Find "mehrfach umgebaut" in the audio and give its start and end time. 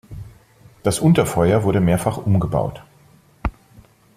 1.79-2.81